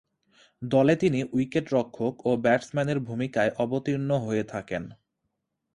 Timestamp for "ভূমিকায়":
2.99-3.51